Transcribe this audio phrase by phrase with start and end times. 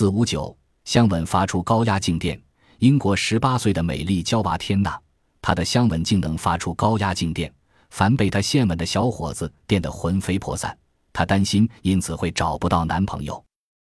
[0.00, 0.56] 四五九，
[0.86, 2.40] 香吻发出高压静电。
[2.78, 4.98] 英国十八岁的美丽娇娃天娜，
[5.42, 7.52] 她的香吻竟能发出高压静电，
[7.90, 10.74] 凡被她献吻的小伙子电得魂飞魄散。
[11.12, 13.44] 她担心因此会找不到男朋友。